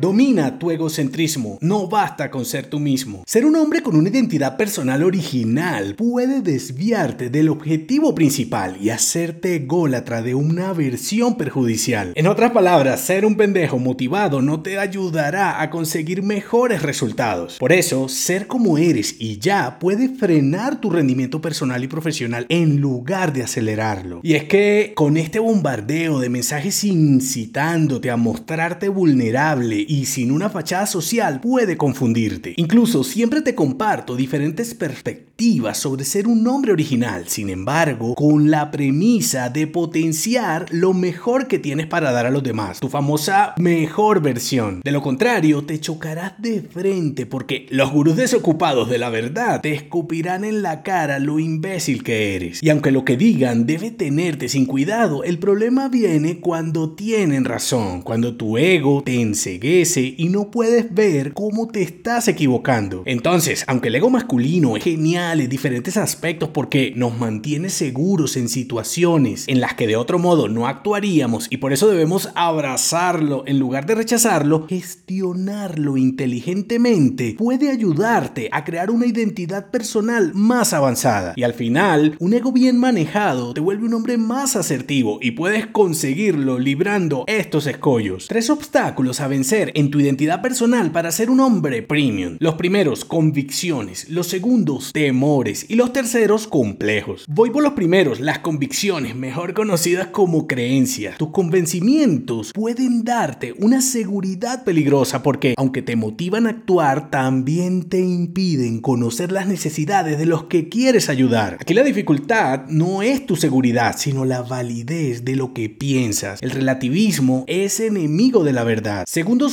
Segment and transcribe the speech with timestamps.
[0.00, 1.58] Domina tu egocentrismo.
[1.60, 3.22] No basta con ser tú mismo.
[3.26, 9.54] Ser un hombre con una identidad personal original puede desviarte del objetivo principal y hacerte
[9.54, 12.12] ególatra de una versión perjudicial.
[12.16, 17.58] En otras palabras, ser un pendejo motivado no te ayudará a conseguir mejores resultados.
[17.58, 22.80] Por eso, ser como eres y ya puede frenar tu rendimiento personal y profesional en
[22.80, 24.20] lugar de acelerarlo.
[24.24, 30.50] Y es que con este bombardeo de mensajes incitándote a mostrarte vulnerable y sin una
[30.50, 32.54] fachada social puede confundirte.
[32.56, 38.70] Incluso siempre te comparto diferentes perspectivas sobre ser un hombre original, sin embargo, con la
[38.70, 44.22] premisa de potenciar lo mejor que tienes para dar a los demás, tu famosa mejor
[44.22, 44.80] versión.
[44.84, 49.72] De lo contrario, te chocarás de frente porque los gurús desocupados de la verdad te
[49.72, 52.62] escupirán en la cara lo imbécil que eres.
[52.62, 58.02] Y aunque lo que digan debe tenerte sin cuidado, el problema viene cuando tienen razón,
[58.02, 63.02] cuando tu ego te enseguece y no puedes ver cómo te estás equivocando.
[63.06, 68.48] Entonces, aunque el ego masculino es genial en diferentes aspectos porque nos mantiene seguros en
[68.48, 73.58] situaciones en las que de otro modo no actuaríamos y por eso debemos abrazarlo en
[73.58, 81.32] lugar de rechazarlo, gestionarlo inteligentemente puede ayudarte a crear una identidad personal más avanzada.
[81.34, 85.66] Y al final, un ego bien manejado te vuelve un hombre más asertivo y puedes
[85.66, 88.28] conseguirlo librando estos escollos.
[88.28, 92.36] Tres obstáculos a vencer en tu identidad personal para ser un hombre premium.
[92.40, 94.08] Los primeros, convicciones.
[94.08, 95.66] Los segundos, temores.
[95.68, 97.24] Y los terceros, complejos.
[97.28, 101.18] Voy por los primeros, las convicciones, mejor conocidas como creencias.
[101.18, 108.00] Tus convencimientos pueden darte una seguridad peligrosa porque, aunque te motivan a actuar, también te
[108.00, 111.58] impiden conocer las necesidades de los que quieres ayudar.
[111.60, 116.40] Aquí la dificultad no es tu seguridad, sino la validez de lo que piensas.
[116.42, 119.04] El relativismo es enemigo de la verdad.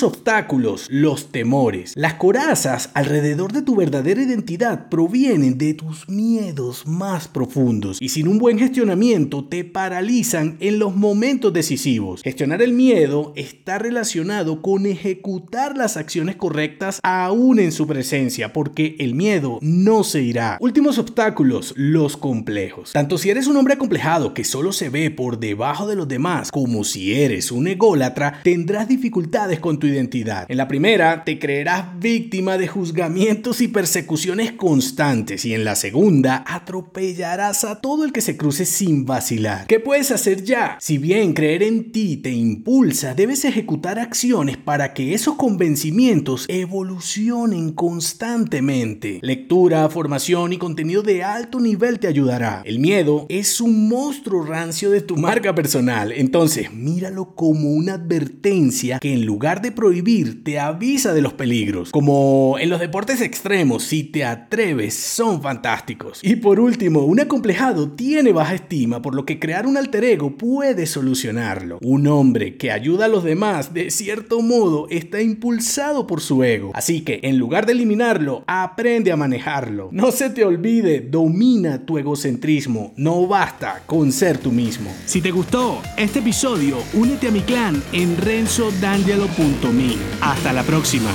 [0.00, 1.92] Segundos obstáculos, los temores.
[1.94, 8.28] Las corazas alrededor de tu verdadera identidad provienen de tus miedos más profundos y sin
[8.28, 12.22] un buen gestionamiento te paralizan en los momentos decisivos.
[12.22, 18.96] Gestionar el miedo está relacionado con ejecutar las acciones correctas aún en su presencia, porque
[19.00, 20.56] el miedo no se irá.
[20.60, 22.92] Últimos obstáculos, los complejos.
[22.92, 26.50] Tanto si eres un hombre acomplejado que solo se ve por debajo de los demás,
[26.50, 31.98] como si eres un ególatra, tendrás dificultades con tu identidad en la primera, te creerás
[31.98, 38.20] víctima de juzgamientos y persecuciones constantes y en la segunda, atropellarás a todo el que
[38.20, 39.66] se cruce sin vacilar.
[39.66, 40.76] ¿Qué puedes hacer ya?
[40.80, 47.72] Si bien creer en ti te impulsa, debes ejecutar acciones para que esos convencimientos evolucionen
[47.72, 49.20] constantemente.
[49.22, 52.62] Lectura, formación y contenido de alto nivel te ayudará.
[52.64, 58.98] El miedo es un monstruo rancio de tu marca personal, entonces míralo como una advertencia
[58.98, 61.90] que en lugar de prohibir te avisa de los peligros.
[61.90, 66.20] Como en los deportes extremos, si te atreves, son fantásticos.
[66.22, 70.36] Y por último, un acomplejado tiene baja estima, por lo que crear un alter ego
[70.36, 71.78] puede solucionarlo.
[71.82, 76.72] Un hombre que ayuda a los demás, de cierto modo, está impulsado por su ego.
[76.74, 79.88] Así que, en lugar de eliminarlo, aprende a manejarlo.
[79.92, 82.92] No se te olvide, domina tu egocentrismo.
[82.96, 84.90] No basta con ser tú mismo.
[85.06, 88.16] Si te gustó este episodio, únete a mi clan en
[90.20, 91.10] hasta la próxima.